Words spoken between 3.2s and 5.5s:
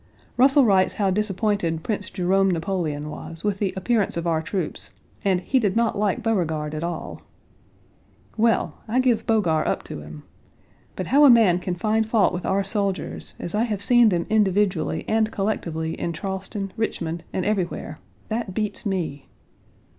with the appearance of our troops, and